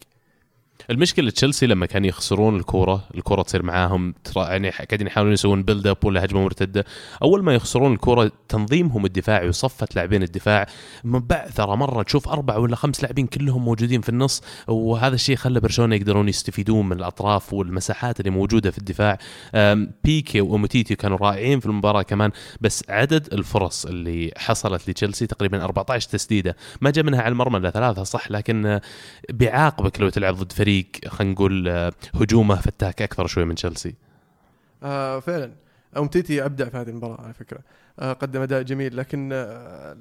المشكلة 0.90 1.30
تشيلسي 1.30 1.66
لما 1.66 1.87
كانوا 1.87 2.09
يخسرون 2.09 2.56
الكورة 2.56 3.04
الكورة 3.14 3.42
تصير 3.42 3.62
معاهم 3.62 4.14
يعني 4.37 4.71
قاعدين 4.71 5.06
يحاولون 5.06 5.33
يسوون 5.33 5.62
build 5.62 5.87
up 5.87 6.04
ولا 6.04 6.25
هجمة 6.25 6.42
مرتدة. 6.42 6.85
أول 7.23 7.45
ما 7.45 7.54
يخسرون 7.54 7.92
الكورة 7.92 8.33
تنظيمهم 8.49 9.04
الدفاعي 9.04 9.49
وصفة 9.49 9.88
لاعبين 9.97 10.23
الدفاع. 10.23 10.66
مبعثره 11.04 11.75
مرة 11.75 12.02
تشوف 12.02 12.28
أربع 12.28 12.56
ولا 12.56 12.76
خمس 12.76 13.02
لاعبين 13.02 13.26
كلهم 13.26 13.64
موجودين 13.64 14.00
في 14.00 14.09
النص 14.09 14.42
وهذا 14.68 15.14
الشيء 15.14 15.37
خلى 15.37 15.61
برشلونة 15.61 15.97
يقدرون 15.97 16.28
يستفيدون 16.28 16.88
من 16.88 16.97
الأطراف 16.97 17.52
والمساحات 17.52 18.21
اللي 18.21 18.30
موجودة 18.30 18.71
في 18.71 18.78
الدفاع. 18.78 19.18
بيكي 20.04 20.40
وأوموتيتي 20.40 20.95
كانوا 20.95 21.18
رائعين 21.18 21.61
في 21.61 21.66
المباراة 21.66 22.02
كمان 22.02 22.30
بس 22.61 22.85
عدد 22.88 23.28
الفرص 23.33 23.87
اللي 23.87 24.33
حصلت 24.37 24.90
لتشيلسي 24.90 25.26
تقريبا 25.26 25.64
14 25.64 26.09
تسديدة. 26.09 26.56
ما 26.80 26.90
جاء 26.90 27.04
منها 27.04 27.23
على 27.23 27.33
المرمى 27.33 27.59
إلا 27.59 27.71
ثلاثة 27.71 28.02
صح؟ 28.02 28.30
لكن 28.30 28.80
بيعاقبك 29.30 30.00
لو 30.00 30.09
تلعب 30.09 30.35
ضد 30.35 30.52
خلينا 31.08 31.32
نقول 31.32 31.68
آه، 31.68 31.92
هجومه 32.14 32.54
فتاك 32.56 33.02
أكثر 33.02 33.26
شوي 33.26 33.44
من 33.44 33.54
تشيلسي. 33.54 33.94
آه 34.82 35.20
فعلا. 35.20 35.52
أمتيتي 35.96 36.44
أبدع 36.44 36.68
في 36.68 36.76
هذه 36.76 36.88
المباراة 36.88 37.20
على 37.20 37.32
فكرة. 37.35 37.58
آه 37.99 38.12
قدم 38.12 38.40
أداء 38.42 38.62
جميل 38.62 38.96
لكن 38.96 39.30
آه 39.32 39.96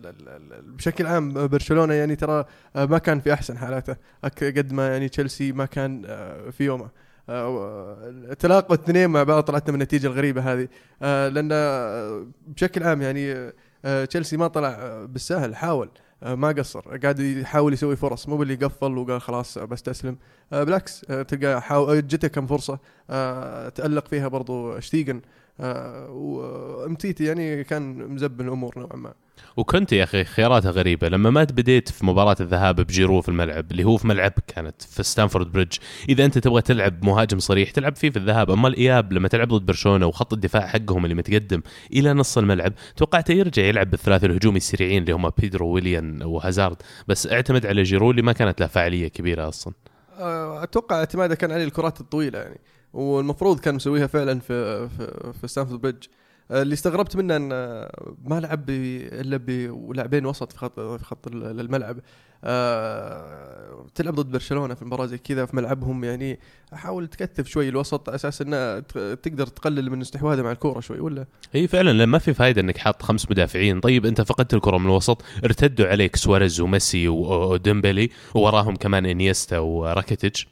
بشكل 0.62 1.05
عام 1.07 1.48
برشلونة 1.48 1.93
يعني 1.93 2.15
ترى 2.15 2.45
آه 2.75 2.86
ما 2.86 2.98
كان 2.98 3.19
في 3.19 3.34
أحسن 3.34 3.57
حالاته. 3.57 3.95
قد 4.41 4.74
ما 4.74 4.88
يعني 4.91 5.10
تشيلسي 5.10 5.51
ما 5.51 5.65
كان 5.65 6.03
آه 6.05 6.50
في 6.50 6.63
يومه. 6.63 6.89
آه 7.29 8.34
تلاقوا 8.39 8.75
الاثنين 8.75 9.10
مع 9.10 9.24
بعض 9.24 9.43
طلعت 9.43 9.69
من 9.69 9.75
النتيجة 9.75 10.07
الغريبة 10.07 10.53
هذه. 10.53 10.67
آه 11.01 11.48
آه، 11.51 12.27
بشكل 12.48 12.84
عام 12.84 13.01
يعني 13.01 13.31
آه 13.31 13.53
تشيلسي 13.86 14.38
ما 14.38 14.48
طلع 14.48 14.68
آه، 14.70 15.06
بالسهل 15.06 15.56
حاول. 15.56 15.89
آه، 16.24 16.36
ما 16.36 16.48
قصر. 16.48 16.98
قاعد 16.98 17.20
يحاول 17.20 17.74
يسوي 17.74 17.96
فرص. 17.96 18.30
مو 18.30 18.38
باللي 18.38 18.56
قفل 18.56 18.98
وقال 18.98 19.22
خلاص 19.22 19.58
بستسلم 19.58 20.18
آه، 20.54 20.63
بالعكس 20.63 21.06
آه، 21.10 21.22
تلقى 21.22 21.62
حاول 21.62 22.08
جته 22.08 22.27
كم 22.27 22.48
فرصة. 22.48 22.80
آه، 23.10 23.70
تألق 23.70 24.08
فيها 24.08 24.27
برضو 24.27 24.80
شتيجن. 24.80 25.22
آه، 25.60 26.10
وامتيتي 26.12 27.24
يعني 27.25 27.63
كان 27.63 27.98
مزبط 28.13 28.46
الأمور 28.48 28.80
نوعا 28.80 28.96
ما. 28.96 29.13
وكونتي 29.58 29.91
يا 29.92 30.04
أخي 30.04 30.24
خياراته 30.24 30.70
غريبة. 30.70 31.10
لما 31.10 31.30
ما 31.30 31.44
بديت 31.44 31.89
في 31.89 32.06
مباراة 32.06 32.36
الذهاب 32.39 32.75
بجيرو 32.75 33.22
في 33.22 33.30
الملعب 33.30 33.72
اللي 33.72 33.84
هو 33.84 33.98
في 33.98 34.08
ملعبك 34.08 34.44
كانت 34.48 34.82
في 34.82 35.04
ستانفورد 35.04 35.51
بريدج 35.51 35.77
إذا 36.10 36.25
أنت 36.25 36.38
تبغى 36.38 36.62
تلعب 36.62 37.06
مهاجم 37.06 37.39
صريح 37.39 37.72
تلعب 37.72 37.96
فيه 37.96 38.10
في 38.10 38.18
الذهاب. 38.18 38.51
أما 38.51 38.68
الإياب 38.68 39.13
لما 39.13 39.27
تلعب 39.27 39.48
ضد 39.48 39.65
برشلونة 39.65 40.06
وخط 40.06 40.34
الدفاع 40.34 40.68
حقهم 40.68 41.04
اللي 41.06 41.15
متقدم 41.15 41.62
إلى 41.94 42.13
نص 42.13 42.38
الملعب 42.38 42.74
توقعته 42.96 43.32
يرجع 43.32 43.63
يلعب 43.63 43.89
بالثلاثه 43.89 44.27
الهجومي 44.27 44.58
السريعين 44.58 45.01
اللي 45.01 45.13
هم 45.13 45.30
بيدرو 45.30 45.68
ويليان 45.68 46.24
وهازارد. 46.24 46.77
بس 47.08 47.27
اعتمد 47.27 47.65
على 47.65 47.84
جيرو 47.84 48.12
اللي 48.12 48.22
ما 48.22 48.34
كانت 48.34 48.62
له 48.62 48.68
فاعلية 48.68 49.08
كبيرة 49.08 49.48
أصلا. 49.48 49.74
آه، 50.20 50.63
أتوقع 50.63 50.96
اعتماده 51.00 51.36
كان 51.36 51.51
عليه 51.51 51.63
الكرات 51.63 52.01
الطويلة 52.01 52.39
يعني. 52.39 52.60
والمفروض 52.94 53.60
كان 53.60 53.75
مسويها 53.75 54.08
فعلا 54.08 54.39
في 54.39 54.88
في, 54.89 55.34
في 55.42 55.48
ستانفورد 55.48 55.82
بريدج 55.82 56.04
اللي 56.52 56.74
استغربت 56.74 57.16
منه 57.16 57.36
أن 57.36 57.50
آه، 57.54 58.14
ما 58.25 58.40
لعب 58.40 58.70
إلا 58.70 59.38
بلاعبين 59.38 60.25
وسط 60.25 60.52
في 60.52 60.58
خط 60.58 60.80
في 60.80 61.04
خط 61.06 61.28
ال- 61.28 61.60
الملعب. 61.60 61.98
آه، 62.44 63.86
تلعب 63.96 64.16
ضد 64.16 64.32
برشلونة 64.32 64.74
في 64.74 64.86
مباراه 64.86 65.06
زي 65.06 65.18
كذا 65.18 65.46
في 65.46 65.56
ملعبهم 65.56 66.04
يعني. 66.04 66.40
حاول 66.74 67.08
تكثف 67.08 67.48
شوي 67.48 67.70
الوسط 67.70 68.10
على 68.10 68.16
أساس 68.16 68.42
إنه 68.42 68.80
تقدر 69.16 69.48
تقلل 69.48 69.90
من 69.90 70.02
استحواذه 70.02 70.42
مع 70.42 70.52
الكورة 70.52 70.80
شوي 70.80 71.00
ولا؟ 71.00 71.25
هي 71.54 71.68
فعلا 71.68 71.90
لما 71.92 72.06
ما 72.06 72.18
في 72.18 72.34
فائده 72.34 72.62
إنك 72.62 72.78
حاط 72.78 73.02
خمس 73.02 73.32
مدافعين. 73.32 73.80
طيب 73.80 74.06
أنت 74.06 74.22
فقدت 74.22 74.54
الكرة 74.54 74.78
من 74.78 74.86
الوسط 74.86 75.22
ارتدوا 75.46 75.88
عليك 75.88 76.16
سواريز 76.16 76.62
وميسي 76.62 77.08
وديمبلي 77.08 78.10
ووراهم 78.36 78.75
كمان 78.75 79.06
إنيستا 79.06 79.60
وراكيتيتش. 79.60 80.48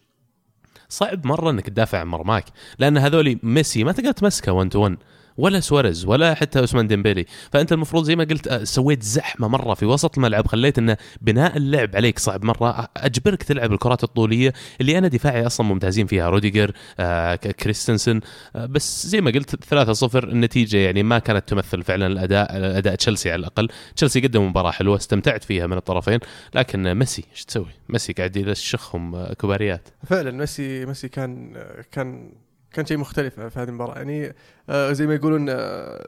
صعب 0.90 1.28
مرة 1.28 1.50
إنك 1.50 1.66
تدافع 1.70 2.00
عن 2.00 2.08
مرماك 2.08 2.46
لأن 2.80 2.98
هذولي 2.98 3.40
ميسي 3.44 3.84
ما 3.84 3.92
تقدر 3.92 4.12
تمسكه 4.12 4.52
1 4.52 4.70
to 4.70 4.80
1 4.84 4.98
ولا 5.38 5.60
سواريز 5.60 6.06
ولا 6.06 6.34
حتى 6.34 6.60
عثمان 6.60 6.88
ديمبلي 6.88 7.26
فأنت 7.52 7.72
المفروض 7.74 8.04
زي 8.04 8.16
ما 8.16 8.24
قلت 8.24 8.48
آه، 8.48 8.64
سويت 8.64 9.04
زحمة 9.04 9.48
مرة 9.48 9.74
في 9.74 9.86
وسط 9.86 10.18
الملعب 10.18 10.48
خليت 10.48 10.78
انه 10.78 10.98
بناء 11.22 11.58
اللعب 11.58 11.96
عليك 11.96 12.20
صعب 12.20 12.44
مرة. 12.46 12.88
أجبرك 12.98 13.44
تلعب 13.44 13.74
الكرات 13.74 14.04
الطولية 14.04 14.54
اللي 14.82 14.98
أنا 14.98 15.08
دفاعي 15.08 15.46
أصلا 15.46 15.68
ممتازين 15.68 16.08
فيها. 16.08 16.30
روديجر 16.30 16.72
آه 17.00 17.36
كريستنسن 17.36 18.20
آه 18.56 18.66
بس 18.66 19.08
زي 19.08 19.22
ما 19.22 19.32
قلت 19.32 19.56
3-0 19.74 20.16
النتيجة 20.16 20.78
يعني 20.78 21.04
ما 21.04 21.20
كانت 21.20 21.50
تمثل 21.50 21.84
فعلا 21.84 22.08
الأداء 22.08 22.48
اداء 22.78 22.96
تشيلسي 22.96 23.32
على 23.32 23.40
الأقل. 23.40 23.68
تشيلسي 23.96 24.20
قدم 24.22 24.48
مباراة 24.48 24.72
حلوة 24.72 24.96
استمتعت 24.98 25.44
فيها 25.44 25.68
من 25.68 25.78
الطرفين. 25.78 26.20
لكن 26.56 26.94
ميسي 26.94 27.24
إيش 27.32 27.46
تسوي؟ 27.46 27.66
ميسي 27.90 28.14
قاعد 28.14 28.38
يلشخهم 28.38 29.16
آه، 29.16 29.34
كباريات. 29.34 29.88
فعلا 30.08 30.32
ميسي 30.32 30.86
ميسي 30.86 31.10
كان 31.10 31.54
كان 31.92 32.32
كان 32.74 32.86
شيء 32.86 32.98
مختلف 32.98 33.40
في 33.40 33.60
هذه 33.60 33.70
المباراة. 33.70 33.98
يعني 33.98 34.34
آه، 34.70 34.92
زي 34.92 35.08
ما 35.08 35.14
يقولون 35.14 35.46
آه، 35.50 36.06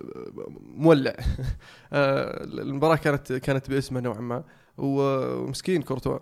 مولع. 0.75 1.13
آه، 1.93 2.43
المباراة 2.43 2.95
كانت 2.95 3.33
كانت 3.33 3.69
باسمه 3.69 3.99
نوعا 3.99 4.21
ما. 4.21 4.43
ومسكين 4.77 5.81
كورتوا. 5.81 6.19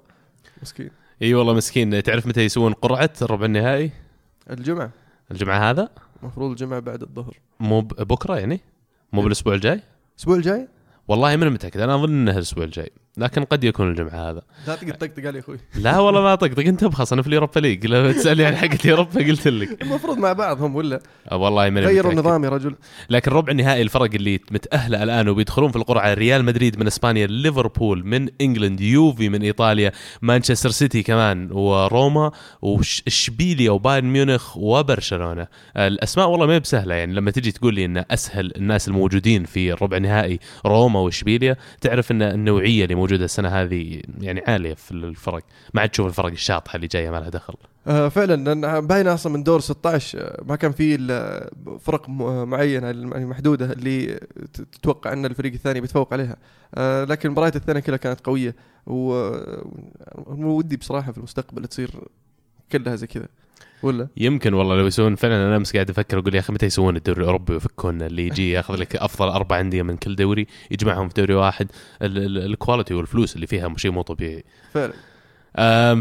مسكين. 0.61 0.89
إي 1.21 1.33
والله 1.33 1.53
مسكين. 1.53 2.03
تعرف 2.03 2.27
متى 2.27 2.41
يسوون 2.41 2.73
قرعة 2.73 3.09
الربع 3.21 3.45
النهائي؟ 3.45 3.91
الجمعة. 4.49 4.91
الجمعة 5.31 5.69
هذا؟ 5.69 5.89
المفروض 6.21 6.49
الجمعة 6.51 6.79
بعد 6.79 7.01
الظهر. 7.01 7.39
مو 7.59 7.81
بكرة 7.81 8.37
يعني؟ 8.37 8.61
مو 9.13 9.21
بالأسبوع 9.21 9.53
الجاي؟ 9.53 9.81
الأسبوع 10.15 10.35
الجاي؟ 10.35 10.67
والله 11.07 11.35
مو 11.35 11.49
متأكد. 11.49 11.79
أنا 11.79 11.95
أظن 11.95 12.09
انه 12.09 12.31
الأسبوع 12.31 12.63
الجاي. 12.63 12.91
لكن 13.17 13.43
قد 13.43 13.63
يكون 13.63 13.89
الجمعة 13.89 14.29
هذا. 14.29 14.41
لا 14.67 14.75
تقدر 14.75 14.93
طقطق 14.93 15.27
علي 15.27 15.39
أخوي. 15.39 15.57
لا 15.75 15.99
والله 15.99 16.21
ما 16.21 16.35
طقطق 16.35 16.59
انت 16.59 16.83
ابخص 16.83 17.13
أنا 17.13 17.21
في 17.21 17.27
ال 17.27 17.32
Europa 17.32 17.59
League. 17.59 17.85
لو 17.85 18.11
تسألني 18.11 18.45
عن 18.45 18.55
حقة 18.55 18.77
ال 18.85 18.91
Europa 18.91 19.27
قلت 19.27 19.47
لك. 19.47 19.81
المفروض 19.83 20.17
مع 20.17 20.33
بعض 20.33 20.61
هم 20.61 20.75
ولا؟ 20.75 20.99
آه 21.31 21.37
والله 21.37 21.69
من 21.69 21.81
غيروا 21.81 22.11
النظام 22.11 22.43
يا 22.43 22.49
رجل. 22.49 22.75
لكن 23.09 23.31
ربع 23.31 23.51
النهائي 23.51 23.81
الفرق 23.81 24.09
اللي 24.13 24.39
متأهلة 24.51 25.03
الآن 25.03 25.29
وبيدخلون 25.29 25.71
في 25.71 25.75
القرعة 25.75 26.13
ريال 26.13 26.45
مدريد 26.45 26.79
من 26.79 26.87
إسبانيا 26.87 27.27
ليفربول 27.27 28.05
من 28.05 28.29
England 28.41 28.81
يوفي 28.81 29.29
من 29.29 29.41
إيطاليا 29.41 29.91
مانشستر 30.21 30.69
سيتي 30.69 31.03
كمان 31.03 31.51
وروما 31.51 32.31
وإشبيليا 32.61 33.71
وبايرن 33.71 34.05
ميونخ 34.05 34.57
وبرشلونة. 34.57 35.47
الأسماء 35.77 36.29
والله 36.29 36.45
ما 36.45 36.53
هي 36.53 36.59
بسهلة 36.59 36.95
يعني 36.95 37.13
لما 37.13 37.31
تجي 37.31 37.51
تقول 37.51 37.75
لي 37.75 37.85
إن 37.85 38.03
أسهل 38.11 38.51
الناس 38.55 38.87
الموجودين 38.87 39.45
في 39.45 39.73
الربع 39.73 39.97
النهائي 39.97 40.39
روما 40.65 40.99
وإشبيليا 40.99 41.55
تعرف 41.81 42.11
إن 42.11 42.21
النوعية 42.21 42.83
اللي 42.83 43.02
موجودة 43.03 43.25
السنة 43.25 43.49
هذه 43.49 44.01
يعني 44.21 44.41
عالية 44.47 44.73
في 44.73 44.91
الفرق. 44.91 45.43
ما 45.73 45.81
عاد 45.81 45.89
تشوف 45.89 46.07
الفرق 46.07 46.25
الشاطحة 46.31 46.75
اللي 46.75 46.87
جاية 46.87 47.09
ما 47.09 47.17
لها 47.17 47.29
دخل. 47.29 47.53
آه 47.87 48.07
فعلا. 48.09 48.35
لأن 48.53 48.87
باينه 48.87 49.13
أصلا 49.13 49.33
من 49.33 49.43
دور 49.43 49.59
16 49.59 50.19
آه، 50.19 50.43
ما 50.45 50.55
كان 50.55 50.71
في 50.71 50.97
فرق 51.79 52.09
م- 52.09 52.49
معينة 52.49 52.87
يعني 52.87 53.25
محدودة 53.25 53.65
اللي 53.73 54.19
تتوقع 54.53 55.13
أن 55.13 55.25
الفريق 55.25 55.53
الثاني 55.53 55.81
بيتفوق 55.81 56.13
عليها. 56.13 56.37
آه 56.75 57.03
لكن 57.03 57.29
المباريات 57.29 57.55
الثانية 57.55 57.79
كلها 57.79 57.97
كانت 57.97 58.19
قوية 58.25 58.55
و- 58.87 59.37
ودي 60.27 60.77
بصراحة 60.77 61.11
في 61.11 61.17
المستقبل 61.17 61.65
تصير 61.67 61.91
كلها 62.71 62.95
زي 62.95 63.07
كذا. 63.07 63.27
ولا؟ 63.83 64.07
يمكن 64.17 64.53
والله 64.53 64.75
لو 64.75 64.87
يسوون 64.87 65.15
فعلا 65.15 65.35
أنا 65.47 65.55
أمس 65.55 65.73
قاعد 65.73 65.89
أفكر 65.89 66.19
أقول 66.19 66.35
يا 66.35 66.39
أخي 66.39 66.53
متى 66.53 66.65
يسوون 66.65 66.95
الدوري 66.95 67.19
الأوروبي؟ 67.21 67.53
ويفكون 67.53 68.01
اللي 68.01 68.27
يجي 68.27 68.51
ياخذ 68.51 68.75
لك 68.75 68.95
أفضل 68.95 69.27
أربع 69.29 69.59
أندية 69.59 69.81
من 69.81 69.97
كل 69.97 70.15
دوري 70.15 70.47
يجمعهم 70.71 71.07
في 71.09 71.13
دوري 71.17 71.33
واحد. 71.33 71.71
ال- 72.01 72.17
ال- 72.17 72.45
الكواليتي 72.45 72.93
والفلوس 72.93 73.35
اللي 73.35 73.47
فيها 73.47 73.73
شيء 73.77 73.91
مو 73.91 74.01
طبيعي. 74.01 74.43
فعلا. 74.73 74.93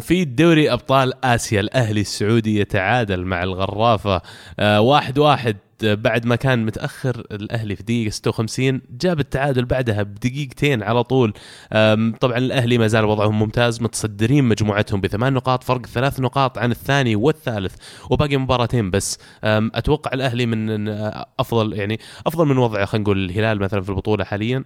في 0.00 0.24
دوري 0.24 0.72
أبطال 0.72 1.24
آسيا 1.24 1.60
الأهلي 1.60 2.00
السعودي 2.00 2.60
يتعادل 2.60 3.24
مع 3.24 3.42
الغرافة. 3.42 4.22
آه، 4.60 4.80
واحد 4.80 5.18
واحد 5.18 5.56
آه، 5.84 5.94
بعد 5.94 6.26
ما 6.26 6.36
كان 6.36 6.66
متأخر 6.66 7.26
الأهلي 7.32 7.76
في 7.76 7.82
دقيقة 7.82 8.10
56 8.10 8.80
جاب 8.90 9.20
التعادل 9.20 9.64
بعدها 9.64 10.02
بدقيقتين 10.02 10.82
على 10.82 11.04
طول. 11.04 11.32
طبعا 12.20 12.38
الأهلي 12.38 12.78
ما 12.78 12.86
زال 12.86 13.04
وضعهم 13.04 13.38
ممتاز 13.38 13.82
متصدرين 13.82 14.44
مجموعتهم 14.44 15.00
بثمان 15.00 15.32
نقاط 15.32 15.64
فرق 15.64 15.86
ثلاث 15.86 16.20
نقاط 16.20 16.58
عن 16.58 16.70
الثاني 16.70 17.16
والثالث 17.16 17.74
وباقي 18.10 18.36
مباراتين 18.36 18.90
بس. 18.90 19.18
أتوقع 19.44 20.10
الأهلي 20.14 20.46
من 20.46 20.88
آه، 20.88 21.26
أفضل 21.40 21.72
يعني 21.72 22.00
أفضل 22.26 22.46
من 22.46 22.58
وضع 22.58 22.84
خلينا 22.84 23.02
نقول 23.02 23.24
الهلال 23.24 23.58
مثلا 23.58 23.80
في 23.80 23.88
البطولة 23.88 24.24
حاليا. 24.24 24.64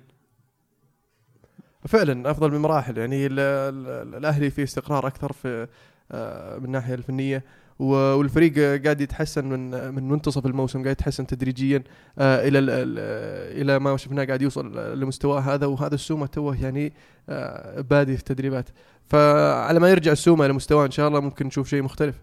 فعلا 1.89 2.31
أفضل 2.31 2.51
بمراحل 2.51 2.99
يعني 2.99 3.27
ال- 3.27 3.41
ال- 3.41 4.15
الأهلي 4.15 4.51
في 4.51 4.63
استقرار 4.63 5.07
أكثر 5.07 5.33
في 5.33 5.67
آه، 6.13 6.59
من 6.59 6.65
الناحية 6.65 6.95
الفنية 6.95 7.45
والفريق 7.79 8.83
قاعد 8.85 9.01
يتحسن 9.01 9.45
من 9.45 9.95
من 9.95 10.09
منتصف 10.09 10.47
الموسم 10.47 10.83
قاعد 10.83 10.93
يتحسن 10.93 11.27
تدريجيا 11.27 11.83
آه، 12.19 12.49
إلى 12.49 12.59
ال- 12.59 12.71
ال- 12.71 13.61
إلى 13.63 13.79
ما 13.79 13.97
شفناه 13.97 14.25
قاعد 14.25 14.43
يوصل 14.43 14.99
لمستواه 15.01 15.41
هذا 15.41 15.67
وهذا 15.67 15.95
السومة 15.95 16.27
توه 16.27 16.63
يعني 16.63 16.93
آه، 17.29 17.81
بادي 17.81 18.15
في 18.15 18.21
التدريبات. 18.21 18.69
فعلى 19.09 19.81
ما 19.81 19.91
يرجع 19.91 20.13
السومة 20.13 20.47
لمستواه 20.47 20.87
إن 20.87 20.91
شاء 20.91 21.09
الله 21.09 21.21
ممكن 21.21 21.47
نشوف 21.47 21.69
شيء 21.69 21.83
مختلف. 21.83 22.15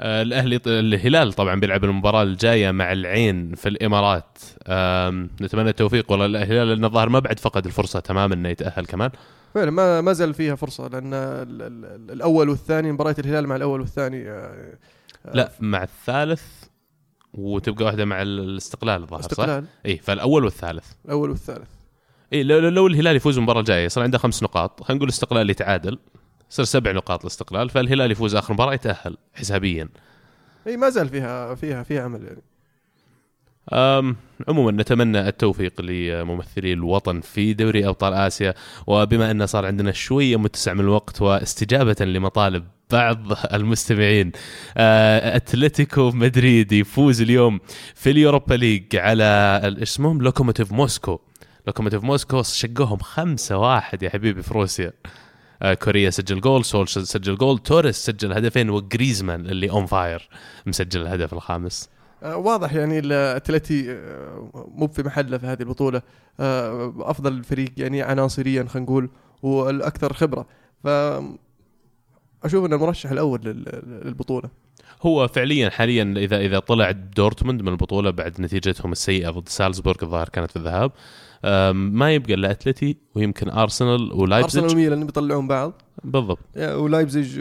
الأهلي 0.00 0.60
الهلال 0.66 1.32
طبعا 1.32 1.60
بيلعب 1.60 1.84
المباراة 1.84 2.22
الجاية 2.22 2.70
مع 2.70 2.92
العين 2.92 3.54
في 3.54 3.68
الإمارات. 3.68 4.38
نتمنى 5.42 5.68
التوفيق. 5.70 6.10
والله 6.10 6.26
الهلال 6.26 6.68
لأن 6.68 6.84
الظاهر 6.84 7.08
ما 7.08 7.18
بعد 7.18 7.38
فقد 7.38 7.66
الفرصة 7.66 8.00
تماما 8.00 8.34
إنه 8.34 8.48
يتأهل 8.48 8.86
كمان. 8.86 9.10
فعلا 9.54 9.70
ما 9.70 10.00
ما 10.00 10.12
زال 10.12 10.34
فيها 10.34 10.54
فرصة 10.54 10.88
لأن 10.88 11.14
ال- 11.14 11.62
ال- 11.62 12.10
الأول 12.10 12.48
والثاني 12.48 12.92
مباراة 12.92 13.14
الهلال 13.18 13.46
مع 13.46 13.56
الأول 13.56 13.80
والثاني 13.80 14.28
آه، 14.30 14.76
آه، 15.26 15.34
لا 15.34 15.50
مع 15.60 15.82
الثالث 15.82 16.42
وتبقى 17.34 17.84
واحدة 17.84 18.04
مع 18.04 18.22
الاستقلال 18.22 19.02
الظاهر 19.02 19.22
صح؟ 19.22 19.28
استقلال 19.30 19.64
إي 19.86 19.96
فالأول 19.96 20.44
والثالث. 20.44 20.84
الأول 21.04 21.30
والثالث. 21.30 21.68
إي 22.32 22.42
لو, 22.42 22.58
لو- 22.58 22.68
لو 22.68 22.86
الهلال 22.86 23.16
يفوز 23.16 23.36
المباراة 23.38 23.60
الجاية 23.60 23.84
يصير 23.84 24.02
عنده 24.02 24.18
خمس 24.18 24.42
نقاط. 24.42 24.82
خلينا 24.82 24.96
نقول 24.98 25.08
الاستقلال 25.08 25.50
يتعادل. 25.50 25.98
يصير 26.50 26.64
سبع 26.64 26.92
نقاط 26.92 27.20
الاستقلال 27.20 27.68
فالهلال 27.68 28.10
يفوز 28.10 28.34
آخر 28.34 28.52
مباراة 28.52 28.74
يتأهل 28.74 29.16
حسابيا. 29.34 29.88
إي 30.66 30.76
ما 30.76 30.90
زال 30.90 31.08
فيها 31.08 31.54
فيها 31.54 31.82
فيها 31.82 32.02
عمل 32.02 32.24
يعني. 32.24 32.42
أم 33.72 34.16
عموما 34.48 34.82
نتمنى 34.82 35.28
التوفيق 35.28 35.80
لممثلي 35.80 36.72
الوطن 36.72 37.20
في 37.20 37.54
دوري 37.54 37.88
أبطال 37.88 38.14
آسيا. 38.14 38.54
وبما 38.86 39.30
أن 39.30 39.46
صار 39.46 39.66
عندنا 39.66 39.92
شوية 39.92 40.36
متسع 40.36 40.74
من 40.74 40.80
الوقت 40.80 41.22
واستجابة 41.22 41.96
لمطالب 42.00 42.64
بعض 42.90 43.18
المستمعين 43.52 44.32
آه، 44.76 45.36
أتلتيكو 45.36 46.10
مدريد 46.10 46.72
يفوز 46.72 47.22
اليوم 47.22 47.60
في 47.94 48.10
ال 48.10 48.16
Europa 48.16 48.54
League 48.54 48.96
على 48.96 49.24
اسمهم؟ 49.82 50.22
لوكوموتيف 50.22 50.72
موسكو. 50.72 51.20
لوكوموتيف 51.66 52.04
موسكو 52.04 52.42
شقوهم 52.42 52.98
خمسة 52.98 53.56
واحد 53.56 54.02
يا 54.02 54.10
حبيبي 54.10 54.42
في 54.42 54.54
روسيا. 54.54 54.92
كوريا 55.82 56.10
سجل 56.10 56.40
جول 56.40 56.64
ساؤول 56.64 56.98
سجل 56.98 57.36
جول 57.36 57.58
توريس 57.58 57.96
سجل 57.96 58.32
هدفين 58.32 58.70
وجريزمان 58.70 59.46
اللي 59.46 59.70
on 59.70 59.86
fire 59.86 60.28
مسجل 60.66 61.00
الهدف 61.02 61.32
الخامس. 61.32 61.88
آه، 62.22 62.36
واضح 62.36 62.72
يعني 62.74 62.98
الاتلتي 62.98 63.92
آه، 63.92 64.50
مو 64.74 64.88
في 64.88 65.02
محله 65.02 65.38
في 65.38 65.46
هذه 65.46 65.60
البطولة. 65.60 66.02
آه، 66.40 66.94
أفضل 66.98 67.44
فريق 67.44 67.72
يعني 67.76 68.02
عناصريا 68.02 68.64
خلينا 68.68 68.86
نقول 68.90 69.10
والأكثر 69.42 70.12
خبرة. 70.12 70.46
ف 70.84 70.86
أشوف 72.44 72.64
انه 72.66 72.76
المرشح 72.76 73.10
الأول 73.10 73.40
لل- 73.44 74.00
للبطولة. 74.04 74.50
هو 75.02 75.28
فعليا 75.28 75.70
حاليا 75.70 76.14
إذا 76.16 76.38
إذا 76.38 76.58
طلع 76.58 76.90
دورتموند 76.90 77.62
من 77.62 77.68
البطولة 77.68 78.10
بعد 78.10 78.40
نتيجتهم 78.40 78.92
السيئة 78.92 79.30
ضد 79.30 79.48
سالزبورغ 79.48 79.96
الظاهر 80.02 80.28
كانت 80.28 80.50
في 80.50 80.56
الذهاب. 80.56 80.92
ما 81.74 82.14
يبقى 82.14 82.34
إلا 82.34 82.50
أتلتي 82.50 82.96
ويمكن 83.14 83.48
أرسنال 83.48 83.90
أرسنال 83.90 84.12
ولايبزيج 84.12 84.72
وميلان 84.72 85.06
بيطلعون 85.06 85.48
بعض. 85.48 85.82
بالضبط. 86.04 86.38
ولايبزيج 86.56 87.40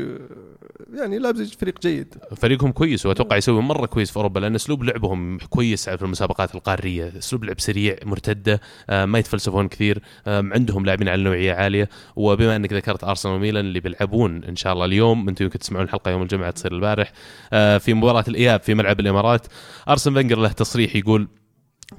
يعني 0.93 1.19
لايبزيج 1.19 1.53
فريق 1.53 1.79
جيد. 1.81 2.15
فريقهم 2.35 2.71
كويس 2.71 3.05
وأتوقع 3.05 3.37
يسوي 3.37 3.61
مرة 3.61 3.85
كويس 3.85 4.11
في 4.11 4.17
أوروبا 4.17 4.39
لأن 4.39 4.55
أسلوب 4.55 4.83
لعبهم 4.83 5.37
كويس 5.37 5.89
في 5.89 6.01
المسابقات 6.01 6.55
القارية، 6.55 7.13
أسلوب 7.17 7.43
لعب 7.43 7.59
سريع 7.59 7.95
مرتدة 8.05 8.61
آه، 8.89 9.05
ما 9.05 9.19
يتفلسفون 9.19 9.67
كثير، 9.67 10.01
عندهم 10.27 10.85
لاعبين 10.85 11.09
على 11.09 11.23
نوعية 11.23 11.53
عالية. 11.53 11.89
وبما 12.15 12.55
أنك 12.55 12.73
ذكرت 12.73 13.03
أرسنال 13.03 13.35
وميلان 13.35 13.65
اللي 13.65 13.79
بيلعبون 13.79 14.43
إن 14.43 14.55
شاء 14.55 14.73
الله 14.73 14.85
اليوم 14.85 15.29
أنتم 15.29 15.45
يمكن 15.45 15.59
تسمعون 15.59 15.85
الحلقة 15.85 16.11
يوم 16.11 16.21
الجمعة 16.21 16.51
تصير 16.51 16.71
البارح 16.71 17.11
آه، 17.53 17.77
في 17.77 17.93
مباراة 17.93 18.25
الإياب 18.27 18.61
في 18.61 18.73
ملعب 18.73 18.99
الإمارات. 18.99 19.47
أرسن 19.89 20.13
فينجر 20.13 20.37
له 20.37 20.51
تصريح 20.51 20.95
يقول 20.95 21.27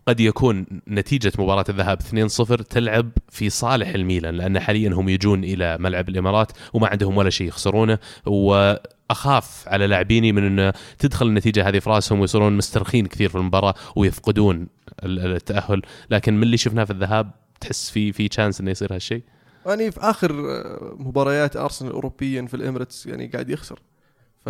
قد 0.09 0.21
يكون 0.21 0.67
نتيجة 0.89 1.33
مباراة 1.39 1.65
الذهاب 1.69 1.99
2-0 2.03 2.45
تلعب 2.63 3.11
في 3.29 3.51
صالح 3.51 3.89
الميلان 3.89 4.35
لأن 4.35 4.61
حاليا 4.61 4.91
هم 4.91 5.09
يجون 5.09 5.45
إلى 5.45 5.79
ملعب 5.79 6.09
الإمارات 6.09 6.53
وما 6.73 6.87
عندهم 6.89 7.17
ولا 7.17 7.31
شيء 7.31 7.49
يخسرونه 7.49 7.99
وأخاف 8.27 9.69
على 9.69 9.87
لاعبيني 9.87 10.33
من 10.33 10.59
أن 10.59 10.73
تدخل 10.99 11.27
النتيجة 11.27 11.69
هذه 11.69 11.79
في 11.79 11.91
رأسهم 11.91 12.21
ويصيرون 12.21 12.57
مسترخين 12.57 13.07
كثير 13.07 13.29
في 13.29 13.35
المباراة 13.35 13.75
ويفقدون 13.97 14.67
ال- 15.05 15.35
التأهل. 15.37 15.83
لكن 16.11 16.37
من 16.37 16.43
اللي 16.43 16.57
شفناه 16.57 16.85
في 16.85 16.91
الذهاب 16.91 17.31
تحس 17.61 17.91
في 17.91 18.13
في 18.13 18.29
chance 18.29 18.61
إنه 18.61 18.71
يصير 18.71 18.95
هالشيء؟ 18.95 19.23
يعني 19.67 19.91
في 19.91 20.01
آخر 20.01 20.33
مباريات 20.99 21.57
أرسنال 21.57 21.93
اوروبيا 21.93 22.47
في 22.47 22.55
ال 22.55 22.61
Emirates 22.61 23.07
يعني 23.07 23.27
قاعد 23.27 23.51
يخسر. 23.51 23.79
ف 24.45 24.49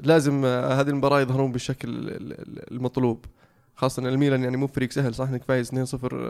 لازم 0.00 0.44
هذه 0.44 0.88
المباراة 0.88 1.20
يظهرون 1.20 1.52
بالشكل 1.52 1.88
ال- 1.88 2.10
ال- 2.10 2.72
المطلوب. 2.72 3.24
خاصة 3.80 4.02
ان 4.02 4.06
الميلان 4.06 4.44
يعني 4.44 4.56
مو 4.56 4.66
فريق 4.66 4.90
سهل 4.90 5.14
صح؟ 5.14 5.28
إنك 5.28 5.44
فايز 5.44 5.70
2-0 5.70 5.74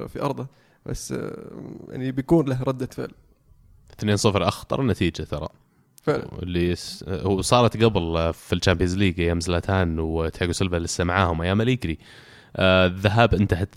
في 0.06 0.22
أرضه. 0.22 0.46
بس 0.86 1.12
آه، 1.12 1.50
يعني 1.88 2.12
بيكون 2.12 2.48
له 2.48 2.62
ردة 2.62 2.86
فعل. 2.86 3.10
2-0 4.02 4.06
أخطر 4.24 4.82
نتيجة 4.82 5.22
ترى. 5.22 5.48
فعلا. 6.02 6.28
اللي 6.42 6.74
س... 6.74 7.04
هو 7.08 7.42
صارت 7.42 7.82
قبل 7.84 8.32
في 8.32 8.52
ال 8.52 8.57
Champions 8.57 8.96
League 8.96 9.20
أيام 9.20 9.40
زلاتان 9.40 9.98
وتياجو 9.98 10.52
سيلفا 10.52 10.76
لسه 10.76 11.04
معاهم 11.04 11.42
أيام 11.42 11.60
اليجري 11.60 11.98
آه، 12.56 12.86
الذهاب 12.86 13.34
انتهت 13.34 13.68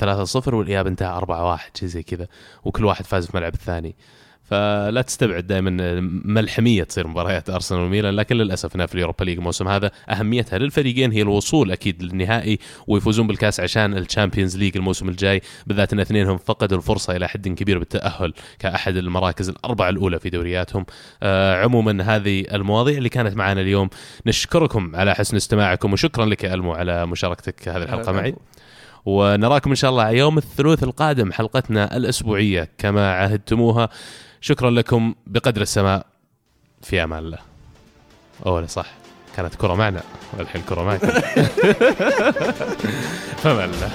3-0 0.48 0.54
والإياب 0.54 0.88
انتهى 0.88 1.22
4-1 1.22 1.78
شيء 1.80 1.90
زي 1.90 2.04
كذا. 2.04 2.28
وكل 2.64 2.86
واحد 2.86 3.06
فاز 3.06 3.26
في 3.26 3.38
ملعب 3.38 3.54
الثاني. 3.54 3.96
فلا 4.54 5.02
تستبعد 5.02 5.48
دائما 5.48 6.00
ملحمية 6.26 6.84
تصير 6.84 7.08
مباريات 7.08 7.50
أرسنال 7.50 7.82
وميلان 7.82 8.16
لكن 8.16 8.36
للأسف 8.36 8.76
انها 8.76 8.86
في 8.86 8.96
ال 8.96 9.00
Europa 9.00 9.24
League 9.24 9.38
الموسم 9.38 9.68
هذا 9.68 9.92
أهميتها 10.10 10.60
للفريقين 10.60 11.12
هي 11.12 11.22
الوصول 11.22 11.72
أكيد 11.72 12.04
للنهائي 12.04 12.60
ويفوزون 12.88 13.28
بالكأس 13.28 13.60
عشان 13.60 13.98
ال 13.98 14.04
Champions 14.04 14.58
League 14.58 14.78
الموسم 14.78 15.10
الجاي. 15.10 15.42
بالذات 15.68 15.94
ان 15.94 16.00
اثنينهم 16.00 16.38
فقدوا 16.38 16.78
الفرصة 16.78 17.16
إلى 17.16 17.28
حد 17.28 17.48
كبير 17.48 17.80
بالتأهل 17.80 18.34
كأحد 18.60 18.98
المراكز 18.98 19.50
الأربعة 19.50 19.90
الأولى 19.90 20.20
في 20.20 20.30
دورياتهم. 20.30 20.86
آه 21.24 21.64
عموما 21.64 22.16
هذه 22.16 22.46
المواضيع 22.54 22.98
اللي 22.98 23.10
كانت 23.10 23.36
معنا 23.36 23.62
اليوم. 23.62 23.90
نشكركم 24.26 24.96
على 24.96 25.16
حسن 25.16 25.36
استماعكم 25.36 25.94
وشكرا 25.94 26.26
لك 26.26 26.44
يا 26.44 26.54
ألمو 26.54 26.74
على 26.74 27.06
مشاركتك 27.06 27.68
هذه 27.68 27.84
الحلقة 27.84 28.12
معي. 28.12 28.36
ونراكم 29.06 29.70
إن 29.70 29.76
شاء 29.76 29.92
الله 29.92 30.10
يوم 30.10 30.38
الثلاث 30.38 30.84
القادم 30.84 31.32
حلقتنا 31.32 31.98
الأسبوعية 31.98 32.70
كما 32.78 33.14
عهدتموها. 33.14 33.90
شكرا 34.44 34.70
لكم 34.70 35.16
بقدر 35.28 35.62
السماء 35.62 36.06
في 36.82 37.04
أمان 37.04 37.26
الله. 37.26 37.38
أوه 38.46 38.62
لا 38.62 38.68
صح. 38.68 38.86
كانت 39.36 39.56
كرة 39.56 39.76
معنا 39.76 40.04
والحين 40.38 40.62
كرة 40.62 40.84
معكم 40.84 41.08
فما 43.44 43.66
الله 43.66 43.92